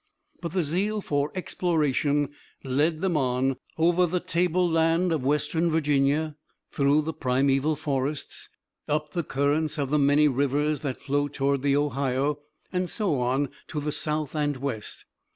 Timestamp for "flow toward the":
10.99-11.75